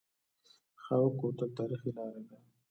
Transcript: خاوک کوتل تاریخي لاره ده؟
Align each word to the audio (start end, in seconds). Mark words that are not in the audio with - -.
خاوک 0.83 1.13
کوتل 1.19 1.49
تاریخي 1.57 1.89
لاره 1.97 2.21
ده؟ 2.27 2.37